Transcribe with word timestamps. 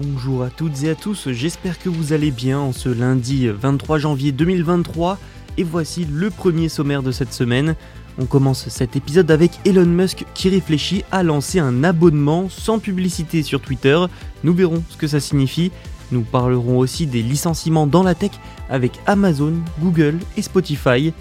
Bonjour 0.00 0.44
à 0.44 0.50
toutes 0.50 0.84
et 0.84 0.90
à 0.90 0.94
tous, 0.94 1.28
j'espère 1.32 1.76
que 1.80 1.88
vous 1.88 2.12
allez 2.12 2.30
bien 2.30 2.60
en 2.60 2.72
ce 2.72 2.88
lundi 2.88 3.48
23 3.48 3.98
janvier 3.98 4.30
2023 4.30 5.18
et 5.56 5.64
voici 5.64 6.06
le 6.08 6.30
premier 6.30 6.68
sommaire 6.68 7.02
de 7.02 7.10
cette 7.10 7.32
semaine. 7.32 7.74
On 8.16 8.24
commence 8.24 8.68
cet 8.68 8.94
épisode 8.94 9.28
avec 9.32 9.58
Elon 9.64 9.86
Musk 9.86 10.24
qui 10.34 10.50
réfléchit 10.50 11.02
à 11.10 11.24
lancer 11.24 11.58
un 11.58 11.82
abonnement 11.82 12.48
sans 12.48 12.78
publicité 12.78 13.42
sur 13.42 13.60
Twitter. 13.60 13.98
Nous 14.44 14.54
verrons 14.54 14.84
ce 14.88 14.96
que 14.96 15.08
ça 15.08 15.18
signifie. 15.18 15.72
Nous 16.12 16.22
parlerons 16.22 16.78
aussi 16.78 17.08
des 17.08 17.22
licenciements 17.22 17.88
dans 17.88 18.04
la 18.04 18.14
tech 18.14 18.32
avec 18.70 18.92
Amazon, 19.06 19.54
Google 19.80 20.18
et 20.36 20.42
Spotify. 20.42 21.12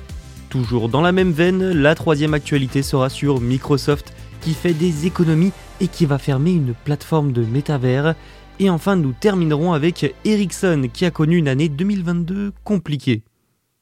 Toujours 0.50 0.88
dans 0.88 1.02
la 1.02 1.12
même 1.12 1.32
veine, 1.32 1.72
la 1.72 1.96
troisième 1.96 2.36
actualité 2.36 2.84
sera 2.84 3.10
sur 3.10 3.42
Microsoft 3.42 4.14
qui 4.42 4.54
fait 4.54 4.74
des 4.74 5.08
économies 5.08 5.52
et 5.82 5.88
qui 5.88 6.06
va 6.06 6.18
fermer 6.18 6.52
une 6.52 6.74
plateforme 6.74 7.32
de 7.32 7.44
métavers. 7.44 8.16
Et 8.60 8.72
enfin, 8.72 8.96
nous 8.96 9.14
terminerons 9.14 9.74
avec 9.74 10.16
Ericsson 10.26 10.90
qui 10.92 11.06
a 11.06 11.12
connu 11.12 11.38
une 11.38 11.48
année 11.48 11.70
2022 11.70 12.54
compliquée. 12.64 13.24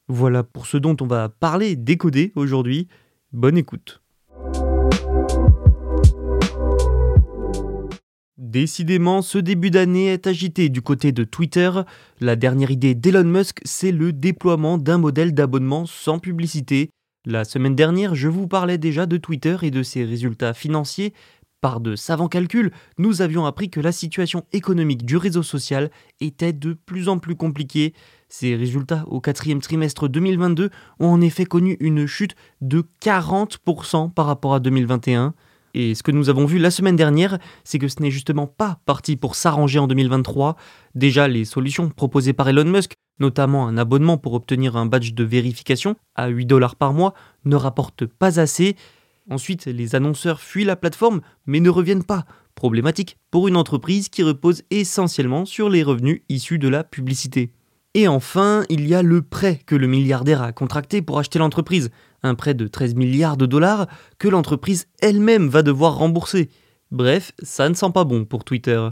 Voilà 0.06 0.42
pour 0.42 0.66
ce 0.66 0.76
dont 0.76 0.96
on 1.00 1.06
va 1.06 1.30
parler 1.30 1.76
décoder 1.76 2.32
aujourd'hui. 2.34 2.86
Bonne 3.32 3.56
écoute. 3.56 4.02
Décidément, 8.36 9.22
ce 9.22 9.38
début 9.38 9.70
d'année 9.70 10.12
est 10.12 10.26
agité 10.26 10.68
du 10.68 10.82
côté 10.82 11.10
de 11.10 11.24
Twitter. 11.24 11.70
La 12.20 12.36
dernière 12.36 12.70
idée 12.70 12.94
d'Elon 12.94 13.24
Musk, 13.24 13.60
c'est 13.64 13.92
le 13.92 14.12
déploiement 14.12 14.76
d'un 14.76 14.98
modèle 14.98 15.32
d'abonnement 15.32 15.86
sans 15.86 16.18
publicité. 16.18 16.90
La 17.28 17.44
semaine 17.44 17.74
dernière, 17.74 18.14
je 18.14 18.28
vous 18.28 18.46
parlais 18.46 18.78
déjà 18.78 19.04
de 19.06 19.16
Twitter 19.16 19.56
et 19.62 19.72
de 19.72 19.82
ses 19.82 20.04
résultats 20.04 20.54
financiers. 20.54 21.12
Par 21.66 21.80
de 21.80 21.96
savants 21.96 22.28
calculs, 22.28 22.70
nous 22.96 23.22
avions 23.22 23.44
appris 23.44 23.70
que 23.70 23.80
la 23.80 23.90
situation 23.90 24.44
économique 24.52 25.04
du 25.04 25.16
réseau 25.16 25.42
social 25.42 25.90
était 26.20 26.52
de 26.52 26.74
plus 26.74 27.08
en 27.08 27.18
plus 27.18 27.34
compliquée. 27.34 27.92
Ces 28.28 28.54
résultats 28.54 29.02
au 29.08 29.20
quatrième 29.20 29.60
trimestre 29.60 30.06
2022 30.06 30.70
ont 31.00 31.08
en 31.08 31.20
effet 31.20 31.44
connu 31.44 31.76
une 31.80 32.06
chute 32.06 32.36
de 32.60 32.84
40% 33.02 34.12
par 34.12 34.26
rapport 34.26 34.54
à 34.54 34.60
2021. 34.60 35.34
Et 35.74 35.96
ce 35.96 36.04
que 36.04 36.12
nous 36.12 36.28
avons 36.28 36.46
vu 36.46 36.58
la 36.60 36.70
semaine 36.70 36.94
dernière, 36.94 37.36
c'est 37.64 37.80
que 37.80 37.88
ce 37.88 38.00
n'est 38.00 38.12
justement 38.12 38.46
pas 38.46 38.78
parti 38.86 39.16
pour 39.16 39.34
s'arranger 39.34 39.80
en 39.80 39.88
2023. 39.88 40.54
Déjà, 40.94 41.26
les 41.26 41.44
solutions 41.44 41.90
proposées 41.90 42.32
par 42.32 42.48
Elon 42.48 42.64
Musk, 42.64 42.92
notamment 43.18 43.66
un 43.66 43.76
abonnement 43.76 44.18
pour 44.18 44.34
obtenir 44.34 44.76
un 44.76 44.86
badge 44.86 45.14
de 45.14 45.24
vérification 45.24 45.96
à 46.14 46.28
8 46.28 46.46
dollars 46.46 46.76
par 46.76 46.92
mois, 46.92 47.12
ne 47.44 47.56
rapportent 47.56 48.06
pas 48.06 48.38
assez. 48.38 48.76
Ensuite, 49.28 49.66
les 49.66 49.94
annonceurs 49.94 50.40
fuient 50.40 50.64
la 50.64 50.76
plateforme 50.76 51.20
mais 51.46 51.60
ne 51.60 51.70
reviennent 51.70 52.04
pas. 52.04 52.24
Problématique 52.54 53.18
pour 53.30 53.48
une 53.48 53.56
entreprise 53.56 54.08
qui 54.08 54.22
repose 54.22 54.62
essentiellement 54.70 55.44
sur 55.44 55.68
les 55.68 55.82
revenus 55.82 56.22
issus 56.28 56.58
de 56.58 56.68
la 56.68 56.84
publicité. 56.84 57.52
Et 57.94 58.08
enfin, 58.08 58.64
il 58.68 58.86
y 58.86 58.94
a 58.94 59.02
le 59.02 59.22
prêt 59.22 59.60
que 59.66 59.74
le 59.74 59.86
milliardaire 59.86 60.42
a 60.42 60.52
contracté 60.52 61.02
pour 61.02 61.18
acheter 61.18 61.38
l'entreprise, 61.38 61.90
un 62.22 62.34
prêt 62.34 62.54
de 62.54 62.66
13 62.66 62.94
milliards 62.94 63.36
de 63.36 63.46
dollars 63.46 63.86
que 64.18 64.28
l'entreprise 64.28 64.86
elle-même 65.00 65.48
va 65.48 65.62
devoir 65.62 65.96
rembourser. 65.96 66.50
Bref, 66.90 67.32
ça 67.42 67.68
ne 67.68 67.74
sent 67.74 67.90
pas 67.92 68.04
bon 68.04 68.24
pour 68.24 68.44
Twitter. 68.44 68.86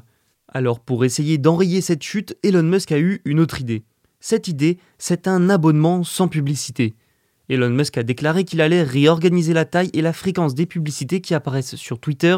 Alors 0.49 0.81
pour 0.81 1.05
essayer 1.05 1.39
d'enrayer 1.39 1.81
cette 1.81 2.03
chute, 2.03 2.37
Elon 2.43 2.62
Musk 2.62 2.93
a 2.93 2.99
eu 2.99 3.21
une 3.25 3.41
autre 3.41 3.61
idée. 3.61 3.84
Cette 4.21 4.49
idée, 4.49 4.78
c'est 4.99 5.28
un 5.28 5.50
abonnement 5.50 6.03
sans 6.03 6.28
publicité. 6.28 6.94
Elon 7.49 7.71
Musk 7.71 7.99
a 7.99 8.03
déclaré 8.03 8.44
qu'il 8.44 8.60
allait 8.60 8.82
réorganiser 8.82 9.53
la 9.53 9.65
taille 9.65 9.91
et 9.93 10.03
la 10.03 10.12
fréquence 10.12 10.55
des 10.55 10.66
publicités 10.66 11.21
qui 11.21 11.34
apparaissent 11.34 11.77
sur 11.77 11.99
Twitter. 11.99 12.37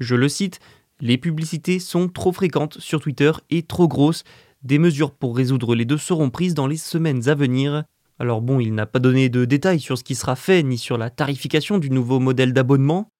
Je 0.00 0.14
le 0.14 0.28
cite, 0.28 0.60
les 1.00 1.18
publicités 1.18 1.78
sont 1.78 2.08
trop 2.08 2.32
fréquentes 2.32 2.80
sur 2.80 3.00
Twitter 3.00 3.32
et 3.50 3.62
trop 3.62 3.86
grosses 3.86 4.24
des 4.62 4.78
mesures 4.78 5.12
pour 5.12 5.36
résoudre 5.36 5.74
les 5.74 5.84
deux 5.84 5.98
seront 5.98 6.30
prises 6.30 6.54
dans 6.54 6.66
les 6.66 6.78
semaines 6.78 7.28
à 7.28 7.34
venir. 7.34 7.84
Alors 8.18 8.40
bon, 8.40 8.60
il 8.60 8.74
n'a 8.74 8.86
pas 8.86 8.98
donné 8.98 9.28
de 9.28 9.44
détails 9.44 9.80
sur 9.80 9.98
ce 9.98 10.04
qui 10.04 10.14
sera 10.14 10.36
fait 10.36 10.62
ni 10.62 10.78
sur 10.78 10.96
la 10.96 11.10
tarification 11.10 11.78
du 11.78 11.90
nouveau 11.90 12.18
modèle 12.18 12.52
d'abonnement. 12.52 13.10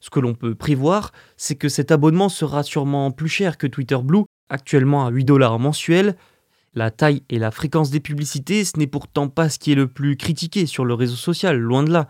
Ce 0.00 0.10
que 0.10 0.20
l'on 0.20 0.34
peut 0.34 0.54
prévoir, 0.54 1.12
c'est 1.38 1.54
que 1.54 1.70
cet 1.70 1.90
abonnement 1.90 2.28
sera 2.28 2.62
sûrement 2.62 3.10
plus 3.10 3.28
cher 3.28 3.56
que 3.56 3.66
Twitter 3.66 3.96
Blue, 4.02 4.24
actuellement 4.50 5.06
à 5.06 5.10
8 5.10 5.24
dollars 5.24 5.58
mensuels. 5.58 6.14
La 6.76 6.90
taille 6.90 7.22
et 7.28 7.38
la 7.38 7.52
fréquence 7.52 7.90
des 7.90 8.00
publicités, 8.00 8.64
ce 8.64 8.76
n'est 8.78 8.88
pourtant 8.88 9.28
pas 9.28 9.48
ce 9.48 9.60
qui 9.60 9.70
est 9.70 9.76
le 9.76 9.86
plus 9.86 10.16
critiqué 10.16 10.66
sur 10.66 10.84
le 10.84 10.94
réseau 10.94 11.14
social, 11.14 11.56
loin 11.56 11.84
de 11.84 11.92
là. 11.92 12.08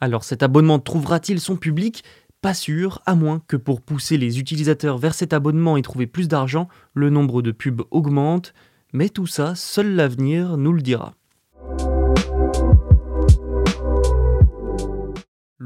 Alors 0.00 0.24
cet 0.24 0.42
abonnement 0.42 0.78
trouvera-t-il 0.78 1.38
son 1.38 1.56
public? 1.56 2.02
Pas 2.40 2.54
sûr, 2.54 3.02
à 3.04 3.14
moins 3.14 3.42
que 3.46 3.56
pour 3.56 3.82
pousser 3.82 4.16
les 4.16 4.38
utilisateurs 4.38 4.96
vers 4.96 5.14
cet 5.14 5.34
abonnement 5.34 5.76
et 5.76 5.82
trouver 5.82 6.06
plus 6.06 6.28
d'argent, 6.28 6.68
le 6.94 7.10
nombre 7.10 7.42
de 7.42 7.50
pubs 7.50 7.82
augmente, 7.90 8.54
mais 8.94 9.10
tout 9.10 9.26
ça, 9.26 9.54
seul 9.54 9.94
l'avenir 9.94 10.56
nous 10.56 10.72
le 10.72 10.80
dira. 10.80 11.12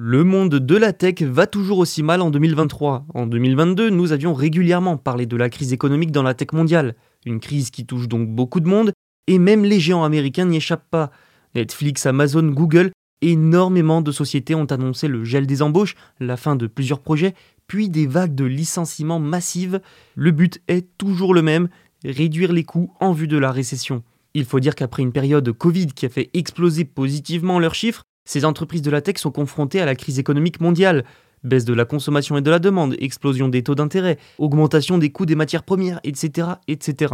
Le 0.03 0.25
monde 0.25 0.55
de 0.55 0.77
la 0.79 0.95
tech 0.95 1.21
va 1.21 1.47
toujours 1.47 1.77
aussi 1.77 2.03
mal 2.03 2.23
en 2.23 2.31
2023. 2.31 3.05
En 3.13 3.27
2022, 3.27 3.91
nous 3.91 4.13
avions 4.13 4.33
régulièrement 4.33 4.97
parlé 4.97 5.27
de 5.27 5.37
la 5.37 5.51
crise 5.51 5.75
économique 5.75 6.11
dans 6.11 6.23
la 6.23 6.33
tech 6.33 6.55
mondiale, 6.55 6.95
une 7.27 7.39
crise 7.39 7.71
qui 7.71 7.85
touche 7.85 8.09
donc 8.09 8.27
beaucoup 8.27 8.61
de 8.61 8.67
monde, 8.67 8.93
et 9.27 9.39
même 9.39 9.63
les 9.63 9.79
géants 9.79 10.03
américains 10.03 10.47
n'y 10.47 10.57
échappent 10.57 10.89
pas. 10.91 11.11
Netflix, 11.55 12.07
Amazon, 12.07 12.45
Google 12.45 12.93
Énormément 13.21 14.01
de 14.01 14.11
sociétés 14.11 14.55
ont 14.55 14.65
annoncé 14.65 15.07
le 15.07 15.23
gel 15.23 15.47
des 15.47 15.61
embauches, 15.61 15.97
la 16.19 16.39
fin 16.39 16.57
de 16.57 16.67
plusieurs 16.67 17.01
projets, 17.01 17.35
puis 17.67 17.91
des 17.91 18.07
vagues 18.07 18.35
de 18.35 18.47
licenciements 18.47 19.21
massives. 19.21 19.83
Le 20.15 20.31
but 20.31 20.63
est 20.67 20.97
toujours 20.97 21.35
le 21.35 21.43
même, 21.43 21.69
réduire 22.07 22.55
les 22.55 22.65
coûts 22.65 22.91
en 23.01 23.13
vue 23.13 23.29
de 23.29 23.37
la 23.37 23.53
récession. 23.53 24.03
Il 24.33 24.47
faut 24.47 24.61
dire 24.61 24.77
qu'après 24.77 25.03
une 25.03 25.13
période 25.13 25.53
Covid 25.53 25.89
qui 25.89 26.07
a 26.07 26.09
fait 26.09 26.31
exploser 26.33 26.87
positivement 26.87 27.59
leurs 27.59 27.75
chiffres, 27.75 28.05
ces 28.31 28.45
entreprises 28.45 28.83
de 28.83 28.93
la 28.93 29.01
tech 29.01 29.17
sont 29.19 29.33
confrontées 29.33 29.81
à 29.81 29.87
la 29.87 29.97
crise 29.97 30.21
économique 30.21 30.61
mondiale. 30.61 31.05
Baisse 31.43 31.65
de 31.65 31.75
la 31.75 31.85
consommation 31.85 32.37
et 32.37 32.43
de 32.43 32.51
la 32.51 32.61
demande, 32.61 32.95
explosion 33.01 33.49
des 33.49 33.65
taux 33.65 33.75
d'intérêt, 33.75 34.19
augmentation 34.39 34.99
des 34.99 35.11
coûts 35.11 35.27
des 35.27 35.35
matières 35.35 35.65
premières, 35.65 35.99
etc., 36.05 36.47
etc. 36.69 37.13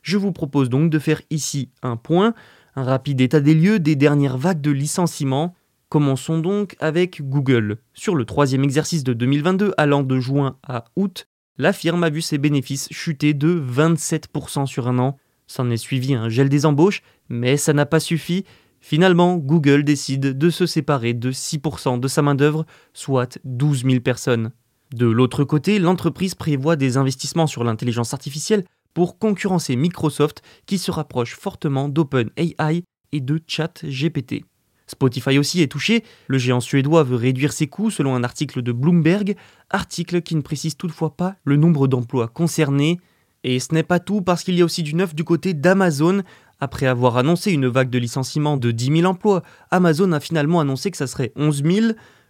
Je 0.00 0.16
vous 0.16 0.32
propose 0.32 0.70
donc 0.70 0.88
de 0.88 0.98
faire 0.98 1.20
ici 1.28 1.68
un 1.82 1.96
point 1.96 2.32
un 2.76 2.82
rapide 2.82 3.20
état 3.20 3.40
des 3.40 3.52
lieux 3.52 3.78
des 3.78 3.94
dernières 3.94 4.38
vagues 4.38 4.62
de 4.62 4.70
licenciements. 4.70 5.54
Commençons 5.90 6.38
donc 6.38 6.76
avec 6.80 7.20
Google. 7.20 7.76
Sur 7.92 8.14
le 8.14 8.24
troisième 8.24 8.64
exercice 8.64 9.04
de 9.04 9.12
2022 9.12 9.74
allant 9.76 10.02
de 10.02 10.18
juin 10.18 10.56
à 10.66 10.86
août, 10.96 11.28
la 11.58 11.74
firme 11.74 12.04
a 12.04 12.10
vu 12.10 12.22
ses 12.22 12.38
bénéfices 12.38 12.88
chuter 12.90 13.34
de 13.34 13.62
27% 13.62 14.64
sur 14.64 14.88
un 14.88 14.98
an. 14.98 15.18
S'en 15.46 15.68
est 15.70 15.76
suivi 15.76 16.14
un 16.14 16.30
gel 16.30 16.48
des 16.48 16.64
embauches, 16.64 17.02
mais 17.28 17.58
ça 17.58 17.74
n'a 17.74 17.84
pas 17.84 18.00
suffi. 18.00 18.46
Finalement, 18.86 19.38
Google 19.38 19.82
décide 19.82 20.36
de 20.36 20.50
se 20.50 20.66
séparer 20.66 21.14
de 21.14 21.32
6% 21.32 22.00
de 22.00 22.06
sa 22.06 22.20
main-d'œuvre, 22.20 22.66
soit 22.92 23.38
12 23.44 23.84
000 23.84 24.00
personnes. 24.00 24.50
De 24.94 25.06
l'autre 25.06 25.42
côté, 25.42 25.78
l'entreprise 25.78 26.34
prévoit 26.34 26.76
des 26.76 26.98
investissements 26.98 27.46
sur 27.46 27.64
l'intelligence 27.64 28.12
artificielle 28.12 28.62
pour 28.92 29.18
concurrencer 29.18 29.74
Microsoft 29.74 30.42
qui 30.66 30.76
se 30.76 30.90
rapproche 30.90 31.34
fortement 31.34 31.88
d'OpenAI 31.88 32.84
et 33.12 33.20
de 33.22 33.40
ChatGPT. 33.46 34.44
Spotify 34.86 35.38
aussi 35.38 35.62
est 35.62 35.72
touché, 35.72 36.04
le 36.26 36.36
géant 36.36 36.60
suédois 36.60 37.04
veut 37.04 37.16
réduire 37.16 37.54
ses 37.54 37.68
coûts 37.68 37.90
selon 37.90 38.14
un 38.14 38.22
article 38.22 38.60
de 38.60 38.72
Bloomberg, 38.72 39.34
article 39.70 40.20
qui 40.20 40.36
ne 40.36 40.42
précise 40.42 40.76
toutefois 40.76 41.16
pas 41.16 41.36
le 41.44 41.56
nombre 41.56 41.88
d'emplois 41.88 42.28
concernés. 42.28 43.00
Et 43.44 43.60
ce 43.60 43.74
n'est 43.74 43.82
pas 43.82 44.00
tout 44.00 44.22
parce 44.22 44.42
qu'il 44.42 44.56
y 44.56 44.62
a 44.62 44.64
aussi 44.64 44.82
du 44.82 44.94
neuf 44.94 45.14
du 45.14 45.22
côté 45.22 45.52
d'Amazon. 45.52 46.22
Après 46.60 46.86
avoir 46.86 47.18
annoncé 47.18 47.52
une 47.52 47.66
vague 47.66 47.90
de 47.90 47.98
licenciements 47.98 48.56
de 48.56 48.70
10 48.70 49.00
000 49.00 49.04
emplois, 49.04 49.42
Amazon 49.70 50.10
a 50.12 50.20
finalement 50.20 50.60
annoncé 50.60 50.90
que 50.90 50.96
ça 50.96 51.06
serait 51.06 51.32
11 51.36 51.62
000, 51.62 51.86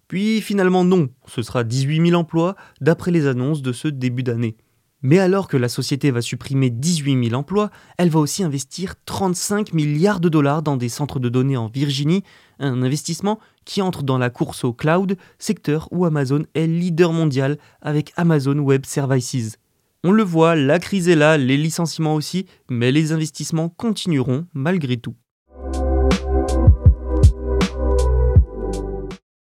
puis 0.08 0.40
finalement 0.40 0.82
non, 0.82 1.08
ce 1.26 1.43
sera 1.43 1.62
18 1.62 2.08
000 2.08 2.20
emplois 2.20 2.56
d'après 2.81 3.12
les 3.12 3.28
annonces 3.28 3.62
de 3.62 3.72
ce 3.72 3.87
début 3.87 4.25
d'année. 4.25 4.56
Mais 5.02 5.19
alors 5.19 5.46
que 5.49 5.58
la 5.58 5.69
société 5.69 6.11
va 6.11 6.22
supprimer 6.22 6.70
18 6.70 7.28
000 7.28 7.38
emplois, 7.38 7.70
elle 7.99 8.08
va 8.08 8.19
aussi 8.19 8.43
investir 8.43 8.94
35 9.05 9.72
milliards 9.72 10.19
de 10.19 10.31
dollars 10.31 10.62
dans 10.62 10.78
des 10.78 10.88
centres 10.88 11.20
de 11.20 11.28
données 11.28 11.58
en 11.58 11.69
Virginie, 11.69 12.25
un 12.58 12.82
investissement 12.82 13.38
qui 13.67 13.82
entre 13.82 14.02
dans 14.02 14.19
la 14.19 14.31
course 14.31 14.64
au 14.64 14.72
cloud, 14.72 15.17
secteur 15.38 15.88
où 15.93 16.06
Amazon 16.06 16.44
est 16.55 16.67
leader 16.67 17.12
mondial 17.12 17.58
avec 17.82 18.12
Amazon 18.17 18.58
Web 18.58 18.87
Services. 18.87 19.58
On 20.06 20.12
le 20.12 20.23
voit, 20.23 20.55
la 20.55 20.79
crise 20.79 21.09
est 21.09 21.17
là, 21.17 21.39
les 21.39 21.56
licenciements 21.56 22.15
aussi, 22.15 22.45
mais 22.69 22.93
les 22.93 23.12
investissements 23.12 23.71
continueront 23.71 24.47
malgré 24.53 24.99
tout. 24.99 25.15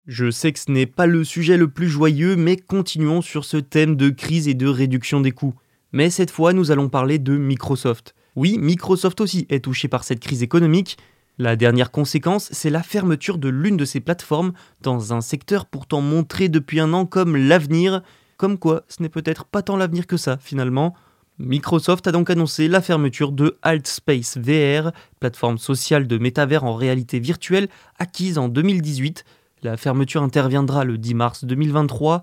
Je 0.06 0.30
sais 0.30 0.52
que 0.52 0.58
ce 0.58 0.70
n'est 0.70 0.86
pas 0.86 1.04
le 1.04 1.24
sujet 1.24 1.58
le 1.58 1.68
plus 1.68 1.90
joyeux, 1.90 2.36
mais 2.36 2.56
continuons 2.56 3.20
sur 3.20 3.44
ce 3.44 3.58
thème 3.58 3.96
de 3.96 4.08
crise 4.08 4.48
et 4.48 4.54
de 4.54 4.66
réduction 4.66 5.20
des 5.20 5.32
coûts. 5.32 5.52
Mais 5.92 6.08
cette 6.08 6.30
fois, 6.30 6.54
nous 6.54 6.70
allons 6.70 6.88
parler 6.88 7.18
de 7.18 7.36
Microsoft. 7.36 8.14
Oui, 8.34 8.56
Microsoft 8.58 9.20
aussi 9.20 9.46
est 9.50 9.62
touché 9.62 9.88
par 9.88 10.04
cette 10.04 10.20
crise 10.20 10.42
économique. 10.42 10.96
La 11.36 11.56
dernière 11.56 11.90
conséquence, 11.90 12.48
c'est 12.50 12.70
la 12.70 12.82
fermeture 12.82 13.36
de 13.36 13.50
l'une 13.50 13.76
de 13.76 13.84
ses 13.84 14.00
plateformes 14.00 14.54
dans 14.80 15.12
un 15.12 15.20
secteur 15.20 15.66
pourtant 15.66 16.00
montré 16.00 16.48
depuis 16.48 16.80
un 16.80 16.94
an 16.94 17.04
comme 17.04 17.36
l'avenir. 17.36 18.00
Comme 18.36 18.58
quoi, 18.58 18.84
ce 18.88 19.02
n'est 19.02 19.08
peut-être 19.08 19.44
pas 19.44 19.62
tant 19.62 19.76
l'avenir 19.76 20.06
que 20.06 20.16
ça, 20.16 20.36
finalement. 20.38 20.94
Microsoft 21.38 22.06
a 22.06 22.12
donc 22.12 22.30
annoncé 22.30 22.68
la 22.68 22.80
fermeture 22.80 23.32
de 23.32 23.58
Altspace 23.62 24.38
VR, 24.38 24.90
plateforme 25.20 25.58
sociale 25.58 26.06
de 26.06 26.18
métavers 26.18 26.64
en 26.64 26.74
réalité 26.74 27.18
virtuelle 27.18 27.68
acquise 27.98 28.38
en 28.38 28.48
2018 28.48 29.24
la 29.62 29.76
fermeture 29.76 30.22
interviendra 30.22 30.84
le 30.84 30.98
10 30.98 31.14
mars 31.14 31.44
2023. 31.44 32.22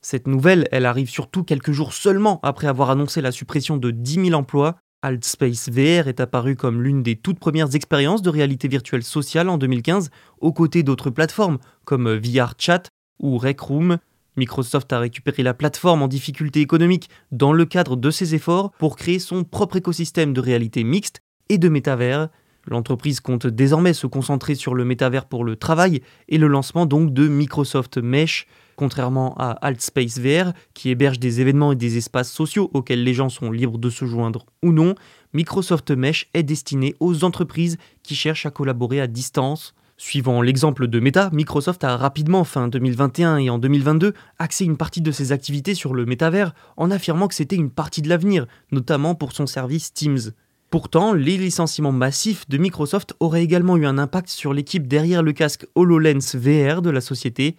Cette 0.00 0.26
nouvelle, 0.26 0.68
elle 0.72 0.84
arrive 0.84 1.08
surtout 1.08 1.44
quelques 1.44 1.72
jours 1.72 1.94
seulement 1.94 2.40
après 2.42 2.66
avoir 2.66 2.90
annoncé 2.90 3.20
la 3.20 3.32
suppression 3.32 3.76
de 3.76 3.90
10 3.90 4.26
000 4.26 4.32
emplois. 4.32 4.76
Altspace 5.00 5.68
VR 5.70 6.08
est 6.08 6.20
apparu 6.20 6.54
comme 6.54 6.82
l'une 6.82 7.02
des 7.02 7.16
toutes 7.16 7.38
premières 7.38 7.74
expériences 7.74 8.20
de 8.20 8.30
réalité 8.30 8.68
virtuelle 8.68 9.04
sociale 9.04 9.48
en 9.48 9.58
2015, 9.58 10.10
aux 10.40 10.52
côtés 10.52 10.82
d'autres 10.82 11.10
plateformes 11.10 11.58
comme 11.84 12.12
VR 12.14 12.54
Chat 12.58 12.90
ou 13.20 13.38
Rec 13.38 13.60
Room. 13.60 13.98
Microsoft 14.36 14.92
a 14.92 14.98
récupéré 14.98 15.42
la 15.42 15.54
plateforme 15.54 16.02
en 16.02 16.08
difficulté 16.08 16.60
économique 16.60 17.10
dans 17.30 17.52
le 17.52 17.64
cadre 17.64 17.96
de 17.96 18.10
ses 18.10 18.34
efforts 18.34 18.72
pour 18.72 18.96
créer 18.96 19.18
son 19.18 19.44
propre 19.44 19.76
écosystème 19.76 20.32
de 20.32 20.40
réalité 20.40 20.84
mixte 20.84 21.22
et 21.48 21.58
de 21.58 21.68
métavers. 21.68 22.28
L'entreprise 22.66 23.20
compte 23.20 23.46
désormais 23.46 23.92
se 23.92 24.06
concentrer 24.06 24.54
sur 24.54 24.74
le 24.74 24.84
métavers 24.84 25.26
pour 25.26 25.44
le 25.44 25.56
travail 25.56 26.00
et 26.28 26.38
le 26.38 26.46
lancement 26.46 26.86
donc 26.86 27.12
de 27.12 27.26
Microsoft 27.26 27.98
Mesh, 27.98 28.46
contrairement 28.76 29.34
à 29.36 29.50
Altspace 29.50 30.18
VR 30.18 30.52
qui 30.72 30.90
héberge 30.90 31.18
des 31.18 31.40
événements 31.40 31.72
et 31.72 31.76
des 31.76 31.96
espaces 31.96 32.30
sociaux 32.30 32.70
auxquels 32.72 33.02
les 33.02 33.14
gens 33.14 33.28
sont 33.28 33.50
libres 33.50 33.78
de 33.78 33.90
se 33.90 34.04
joindre 34.04 34.46
ou 34.62 34.72
non. 34.72 34.94
Microsoft 35.32 35.90
Mesh 35.90 36.28
est 36.34 36.44
destiné 36.44 36.94
aux 37.00 37.24
entreprises 37.24 37.78
qui 38.02 38.14
cherchent 38.14 38.46
à 38.46 38.50
collaborer 38.50 39.00
à 39.00 39.08
distance. 39.08 39.74
Suivant 40.04 40.42
l'exemple 40.42 40.88
de 40.88 40.98
Meta, 40.98 41.30
Microsoft 41.32 41.84
a 41.84 41.96
rapidement, 41.96 42.42
fin 42.42 42.66
2021 42.66 43.36
et 43.36 43.50
en 43.50 43.58
2022, 43.58 44.14
axé 44.40 44.64
une 44.64 44.76
partie 44.76 45.00
de 45.00 45.12
ses 45.12 45.30
activités 45.30 45.76
sur 45.76 45.94
le 45.94 46.06
métavers 46.06 46.54
en 46.76 46.90
affirmant 46.90 47.28
que 47.28 47.36
c'était 47.36 47.54
une 47.54 47.70
partie 47.70 48.02
de 48.02 48.08
l'avenir, 48.08 48.48
notamment 48.72 49.14
pour 49.14 49.30
son 49.30 49.46
service 49.46 49.94
Teams. 49.94 50.32
Pourtant, 50.70 51.12
les 51.12 51.36
licenciements 51.36 51.92
massifs 51.92 52.48
de 52.48 52.58
Microsoft 52.58 53.14
auraient 53.20 53.44
également 53.44 53.76
eu 53.76 53.86
un 53.86 53.96
impact 53.96 54.28
sur 54.28 54.52
l'équipe 54.52 54.88
derrière 54.88 55.22
le 55.22 55.32
casque 55.32 55.68
HoloLens 55.76 56.34
VR 56.34 56.82
de 56.82 56.90
la 56.90 57.00
société. 57.00 57.54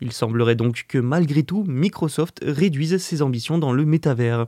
Il 0.00 0.12
semblerait 0.12 0.54
donc 0.54 0.84
que 0.86 0.98
malgré 0.98 1.42
tout, 1.42 1.64
Microsoft 1.66 2.38
réduise 2.46 2.98
ses 2.98 3.20
ambitions 3.20 3.58
dans 3.58 3.72
le 3.72 3.84
métavers. 3.84 4.46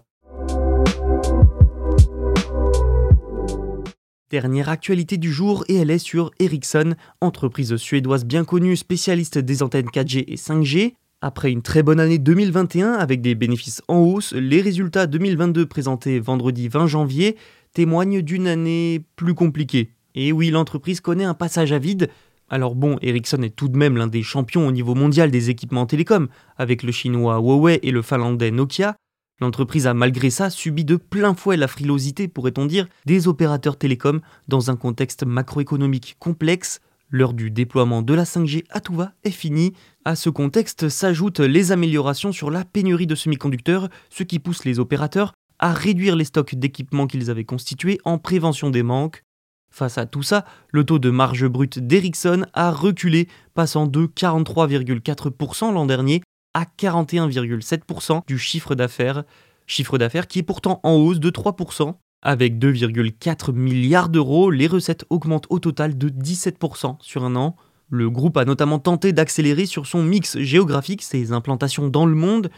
Dernière 4.33 4.71
actualité 4.71 5.19
du 5.19 5.31
jour 5.31 5.63
et 5.69 5.75
elle 5.75 5.91
est 5.91 5.99
sur 5.99 6.31
Ericsson, 6.39 6.95
entreprise 7.21 7.77
suédoise 7.77 8.25
bien 8.25 8.47
connue 8.47 8.77
spécialiste 8.77 9.37
des 9.37 9.63
antennes 9.63 9.91
4G 9.93 10.25
et 10.27 10.37
5G. 10.37 10.95
Après 11.21 11.53
une 11.53 11.61
très 11.61 11.83
bonne 11.83 12.01
année 12.01 12.17
2021 12.17 12.93
avec 12.95 13.21
des 13.21 13.35
bénéfices 13.35 13.83
en 13.89 13.99
hausse, 13.99 14.33
les 14.33 14.63
résultats 14.63 15.07
2022 15.07 15.67
présentés 15.67 16.19
vendredi 16.19 16.69
20 16.69 16.87
janvier 16.87 17.37
témoigne 17.75 18.23
d'une 18.23 18.47
année 18.47 19.05
plus 19.17 19.35
compliquée. 19.35 19.91
Et 20.15 20.33
oui, 20.33 20.49
l'entreprise 20.49 21.03
connaît 21.03 21.25
un 21.25 21.35
passage 21.35 21.73
à 21.73 21.79
vide. 21.79 22.09
Alors 22.49 22.75
bon, 22.75 22.97
Ericsson 23.03 23.43
est 23.43 23.55
tout 23.55 23.69
de 23.69 23.77
même 23.77 23.99
l'un 23.99 24.07
des 24.07 24.23
champions 24.23 24.67
au 24.67 24.73
niveau 24.73 24.95
mondial 24.95 25.31
des 25.31 25.51
équipements 25.51 25.85
télécoms, 25.85 26.29
avec 26.57 26.83
le 26.85 26.93
chinois 26.93 27.37
Huawei 27.37 27.81
et 27.83 27.91
le 27.91 28.01
finlandais 28.01 28.51
Nokia. 28.51 28.97
L'entreprise 29.43 29.89
a 29.89 29.93
malgré 29.93 30.31
ça 30.31 30.51
subi 30.51 30.85
de 30.85 30.95
plein 30.95 31.35
fouet 31.35 31.57
la 31.57 31.67
frilosité, 31.67 32.29
pourrait-on 32.29 32.65
dire, 32.65 32.87
des 33.07 33.27
opérateurs 33.27 33.77
télécoms 33.77 34.21
dans 34.47 34.71
un 34.71 34.77
contexte 34.77 35.25
macroéconomique 35.27 36.15
complexe. 36.21 36.79
L'heure 37.11 37.33
du 37.33 37.51
déploiement 37.51 38.03
de 38.03 38.15
la 38.15 38.23
5G 38.23 38.63
à 38.71 38.79
tout 38.79 38.95
va 38.95 39.15
est 39.25 39.33
finie. 39.33 39.73
À 40.05 40.15
ce 40.15 40.31
contexte 40.31 40.89
s'ajoutent 40.89 41.41
les 41.41 41.73
améliorations 41.73 42.31
sur 42.31 42.53
la 42.53 42.65
pénurie 42.65 43.09
de 43.09 43.17
semi-conducteurs, 43.17 43.89
ce 44.11 44.23
qui 44.23 44.39
pousse 44.39 44.65
les 44.65 44.79
opérateurs 44.79 45.33
à 45.59 45.73
réduire 45.73 46.15
les 46.15 46.25
stocks 46.25 46.55
d'équipements 46.55 47.09
qu'ils 47.09 47.29
avaient 47.29 47.43
constitués 47.43 47.99
en 48.05 48.19
prévention 48.19 48.71
des 48.71 48.85
manques. 48.85 49.25
Face 49.73 49.99
à 49.99 50.07
tout 50.07 50.23
ça, 50.23 50.45
le 50.71 50.85
taux 50.85 51.01
de 51.01 51.11
marge 51.11 51.49
brute 51.49 51.81
d'Ericsson 51.81 52.47
a 52.53 52.71
reculé, 52.71 53.27
passant 53.55 53.89
de 53.89 54.07
43,4% 54.07 55.75
l'an 55.75 55.87
dernier 55.87 56.23
à 56.55 56.65
41,7% 56.65 58.23
du 58.27 58.39
chiffre 58.39 58.75
d'affaires, 58.75 59.25
chiffre 59.67 59.99
d'affaires 59.99 60.27
qui 60.27 60.41
est 60.41 60.45
pourtant 60.45 60.81
en 60.83 60.95
hausse 60.95 61.21
de 61.21 61.31
3%. 61.31 61.95
Avec 62.25 62.59
2,4 62.59 63.53
milliards 63.53 64.09
d'euros, 64.09 64.51
les 64.51 64.69
recettes 64.69 65.05
augmentent 65.11 65.49
au 65.51 65.59
total 65.59 65.99
de 65.99 66.09
17% 66.09 66.97
sur 67.01 67.25
un 67.25 67.35
an. 67.35 67.57
Le 67.91 68.09
groupe 68.09 68.37
a 68.37 68.45
notamment 68.45 68.79
tenté 68.79 69.13
d'accélérer 69.13 69.67
sur 69.67 69.87
son 69.87 70.03
mix 70.03 70.39
géographique 70.39 71.03
ses 71.03 71.33
implantations 71.33 71.89
dans 71.89 72.07
le 72.07 72.15
monde, 72.15 72.51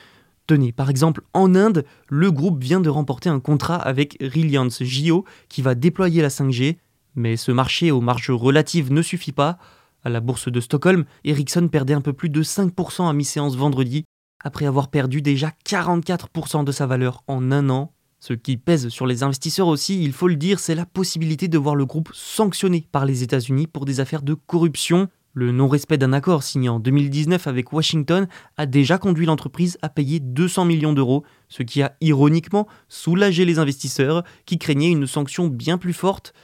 Tenez, 0.47 0.73
par 0.73 0.91
exemple, 0.91 1.23
en 1.33 1.55
Inde, 1.55 1.87
le 2.09 2.31
groupe 2.31 2.63
vient 2.63 2.81
de 2.81 2.91
remporter 2.91 3.31
un 3.31 3.41
contrat 3.41 3.77
avec 3.77 4.19
Reliance 4.21 4.83
Jio 4.83 5.25
qui 5.49 5.63
va 5.63 5.75
déployer 5.75 6.21
la 6.21 6.29
5G, 6.29 6.77
mais 7.15 7.39
ce 7.39 7.51
marché 7.51 7.91
aux 7.91 8.03
marges 8.03 8.31
relatives 8.31 8.93
ne 8.93 9.01
suffit 9.01 9.33
pas. 9.33 9.59
À 10.07 10.11
la 10.11 10.21
bourse 10.21 10.53
de 10.53 10.61
Stockholm, 10.61 11.07
Ericsson 11.25 11.69
perdait 11.69 11.95
un 11.95 12.03
peu 12.03 12.13
plus 12.13 12.29
de 12.29 12.43
5% 12.43 13.09
à 13.09 13.13
mi-séance 13.15 13.57
vendredi, 13.57 14.05
après 14.45 14.67
avoir 14.67 14.89
perdu 14.89 15.23
déjà 15.23 15.53
44% 15.67 16.63
de 16.63 16.73
sa 16.73 16.87
valeur 16.87 17.23
en 17.27 17.51
un 17.51 17.71
an. 17.71 17.95
Ce 18.21 18.35
qui 18.35 18.59
pèse 18.59 18.89
sur 18.89 19.07
les 19.07 19.23
investisseurs 19.23 19.67
aussi, 19.67 20.05
il 20.05 20.13
faut 20.13 20.29
le 20.29 20.37
dire, 20.37 20.61
c'est 20.61 20.75
la 20.75 20.85
possibilité 20.85 21.49
de 21.49 21.57
voir 21.57 21.75
le 21.75 21.87
groupe 21.87 22.11
sanctionné 22.13 22.87
par 22.93 23.07
les 23.07 23.23
États-Unis 23.23 23.67
pour 23.67 23.87
des 23.87 24.01
affaires 24.01 24.23
de 24.23 24.35
corruption. 24.35 25.09
Le 25.33 25.53
non-respect 25.53 25.97
d'un 25.97 26.13
accord 26.13 26.43
signé 26.43 26.69
en 26.69 26.81
2019 26.81 27.47
avec 27.47 27.73
Washington 27.73 28.29
a 28.59 28.67
déjà 28.67 28.99
conduit 28.99 29.25
l'entreprise 29.25 29.79
à 29.81 29.89
payer 29.89 30.21
200 30.21 30.67
millions 30.67 30.93
d'euros, 30.93 31.25
ce 31.49 31.63
qui 31.63 31.83
a 31.83 31.97
ironiquement 32.03 32.69
soulagé 32.89 33.47
les 33.47 33.59
investisseurs 33.59 34.23
qui 34.45 34.59
craignaient 34.59 34.93
une 34.93 35.07
sanction 35.07 35.49
bien 35.49 35.79
plus 35.79 35.95
forte. 35.95 36.35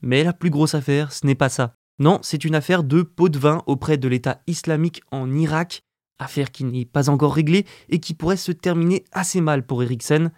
Mais 0.00 0.24
la 0.24 0.32
plus 0.32 0.50
grosse 0.50 0.74
affaire, 0.74 1.12
ce 1.12 1.26
n'est 1.26 1.34
pas 1.34 1.50
ça. 1.50 1.74
Non, 2.00 2.18
c'est 2.22 2.46
une 2.46 2.54
affaire 2.54 2.82
de 2.82 3.02
pot 3.02 3.28
de 3.28 3.38
vin 3.38 3.62
auprès 3.66 3.98
de 3.98 4.08
l'État 4.08 4.40
islamique 4.46 5.02
en 5.12 5.30
Irak, 5.34 5.82
affaire 6.18 6.50
qui 6.50 6.64
n'est 6.64 6.86
pas 6.86 7.10
encore 7.10 7.34
réglée 7.34 7.66
et 7.90 8.00
qui 8.00 8.14
pourrait 8.14 8.38
se 8.38 8.52
terminer 8.52 9.04
assez 9.12 9.42
mal 9.42 9.66
pour 9.66 9.82
Ericsson. 9.82 10.30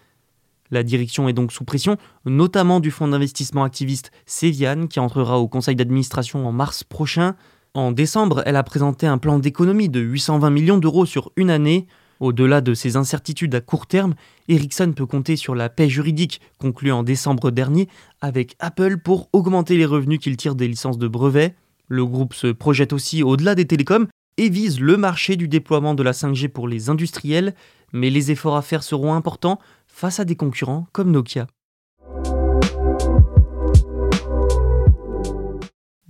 La 0.73 0.83
direction 0.83 1.29
est 1.29 1.33
donc 1.33 1.53
sous 1.53 1.65
pression, 1.65 1.99
notamment 2.25 2.81
du 2.81 2.91
fonds 2.91 3.07
d'investissement 3.07 3.63
activiste 3.63 4.11
Sevian 4.27 4.89
qui 4.89 4.99
entrera 4.99 5.39
au 5.39 5.47
conseil 5.47 5.77
d'administration 5.77 6.49
en 6.49 6.51
mars 6.51 6.83
prochain. 6.83 7.37
En 7.75 7.93
décembre, 7.93 8.43
elle 8.45 8.57
a 8.57 8.65
présenté 8.65 9.07
un 9.07 9.19
plan 9.19 9.39
d'économie 9.39 9.89
de 9.89 10.01
820 10.01 10.51
millions 10.51 10.79
d'euros 10.79 11.07
sur 11.07 11.31
une 11.37 11.51
année. 11.51 11.87
Au-delà 12.23 12.61
de 12.61 12.73
ces 12.73 12.95
incertitudes 12.95 13.53
à 13.57 13.61
court 13.61 13.89
terme, 13.89 14.15
Ericsson 14.47 14.93
peut 14.93 15.07
compter 15.07 15.35
sur 15.35 15.57
la 15.57 15.69
paix 15.69 15.89
juridique 15.89 16.41
conclue 16.61 16.93
en 16.93 17.03
décembre 17.03 17.51
dernier 17.51 17.89
avec 18.21 18.55
Apple 18.61 18.99
pour 18.99 19.29
augmenter 19.33 19.77
les 19.77 19.87
revenus 19.87 20.21
qu'il 20.21 20.37
tire 20.37 20.55
des 20.55 20.69
licences 20.69 20.99
de 20.99 21.09
brevets. 21.09 21.57
Le 21.89 22.07
groupe 22.07 22.33
se 22.33 22.47
projette 22.47 22.93
aussi 22.93 23.25
au-delà 23.25 23.57
des 23.57 23.67
télécoms 23.67 24.07
et 24.37 24.51
vise 24.51 24.79
le 24.79 24.97
marché 24.97 25.35
du 25.35 25.49
déploiement 25.49 25.97
de 25.97 26.05
la 26.05 26.13
5G 26.13 26.47
pour 26.47 26.69
les 26.69 26.91
industriels, 26.91 27.57
mais 27.93 28.09
les 28.09 28.31
efforts 28.31 28.57
à 28.57 28.63
faire 28.63 28.85
seront 28.85 29.15
importants 29.15 29.59
face 29.89 30.21
à 30.21 30.25
des 30.25 30.37
concurrents 30.37 30.87
comme 30.93 31.11
Nokia. 31.11 31.49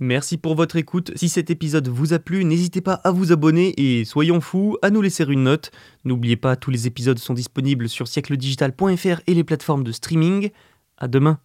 Merci 0.03 0.37
pour 0.37 0.55
votre 0.55 0.75
écoute. 0.75 1.13
Si 1.15 1.29
cet 1.29 1.49
épisode 1.49 1.87
vous 1.87 2.11
a 2.11 2.19
plu, 2.19 2.43
n'hésitez 2.43 2.81
pas 2.81 2.95
à 3.05 3.11
vous 3.11 3.31
abonner 3.31 3.73
et 3.77 4.03
soyons 4.03 4.41
fous, 4.41 4.77
à 4.81 4.89
nous 4.89 5.01
laisser 5.01 5.23
une 5.23 5.43
note. 5.43 5.71
N'oubliez 6.03 6.35
pas, 6.35 6.57
tous 6.57 6.71
les 6.71 6.87
épisodes 6.87 7.17
sont 7.19 7.33
disponibles 7.33 7.87
sur 7.87 8.09
siècledigital.fr 8.09 9.21
et 9.27 9.33
les 9.33 9.43
plateformes 9.45 9.85
de 9.85 9.93
streaming. 9.93 10.49
À 10.97 11.07
demain. 11.07 11.39